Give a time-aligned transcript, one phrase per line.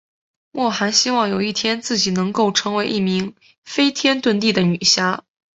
[0.51, 5.23] 莫涵希望有一天自己能够成为一名飞天遁地的女侠。